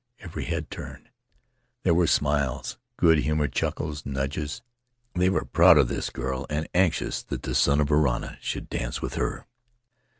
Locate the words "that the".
7.21-7.53